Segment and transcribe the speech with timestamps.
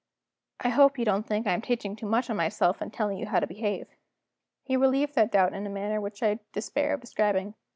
[0.59, 3.27] I hope you don't think I am taking too much on myself in telling you
[3.27, 3.85] how to behave."
[4.63, 7.53] He relieved that doubt in a manner which I despair of describing.